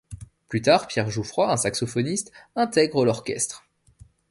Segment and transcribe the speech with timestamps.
[0.49, 3.65] Plus tard, Pierre Jouffroy, un saxophoniste, intègre l'orchestre.